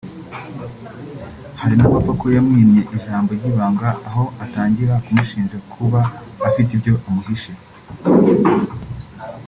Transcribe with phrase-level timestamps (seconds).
[1.59, 5.99] Hari n’abapfa ko yamwimye ijambo ry’ibanga aho atangira kumushinja kuba
[6.47, 7.51] afite ibyo amuhishe